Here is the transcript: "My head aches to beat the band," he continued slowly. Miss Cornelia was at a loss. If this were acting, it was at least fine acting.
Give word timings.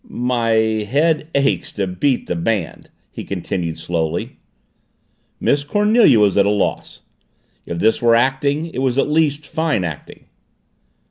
"My 0.09 0.49
head 0.53 1.27
aches 1.35 1.71
to 1.73 1.85
beat 1.85 2.25
the 2.25 2.35
band," 2.35 2.89
he 3.11 3.23
continued 3.23 3.77
slowly. 3.77 4.37
Miss 5.39 5.63
Cornelia 5.63 6.19
was 6.19 6.37
at 6.37 6.47
a 6.47 6.49
loss. 6.49 7.01
If 7.67 7.77
this 7.77 8.01
were 8.01 8.15
acting, 8.15 8.65
it 8.65 8.79
was 8.79 8.97
at 8.97 9.07
least 9.09 9.45
fine 9.45 9.83
acting. 9.83 10.25